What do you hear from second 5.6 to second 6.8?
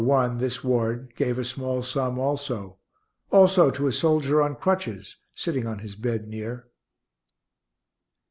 on his bed near.